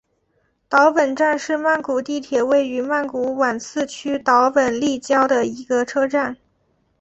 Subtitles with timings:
[0.67, 6.37] 岛本站是曼谷地铁位于曼谷挽赐区岛本立交的一个车站。